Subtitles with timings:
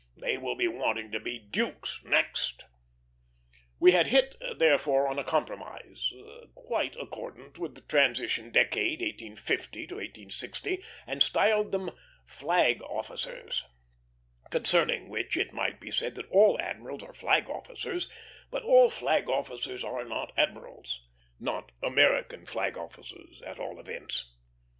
[0.17, 2.63] They will be wanting to be dukes next."
[3.79, 6.11] We had hit, therefore, on a compromise,
[6.55, 11.91] quite accordant with the transition decade 1850 1860, and styled them
[12.25, 13.63] flag officers;
[14.49, 18.09] concerning which it might be said that all admirals are flag officers,
[18.49, 21.05] but all flag officers were not admirals
[21.39, 24.33] not American flag officers, at all events.